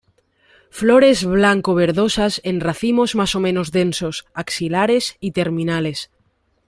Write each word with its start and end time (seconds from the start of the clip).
Flores 0.71 1.23
blanco-verdosas 1.23 2.41
en 2.43 2.59
racimos 2.59 3.13
más 3.13 3.35
o 3.35 3.39
menos 3.39 3.71
densos, 3.71 4.25
axilares 4.33 5.15
y 5.19 5.29
terminales. 5.31 6.09